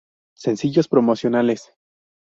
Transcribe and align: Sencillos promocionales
Sencillos 0.33 0.87
promocionales 0.87 1.71